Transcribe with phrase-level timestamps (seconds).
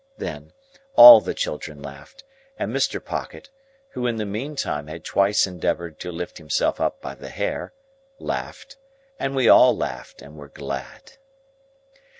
[0.17, 0.51] Then,
[0.95, 2.23] all the children laughed,
[2.57, 2.99] and Mr.
[3.05, 3.51] Pocket
[3.91, 7.71] (who in the meantime had twice endeavoured to lift himself up by the hair)
[8.17, 8.77] laughed,
[9.19, 11.19] and we all laughed and were glad.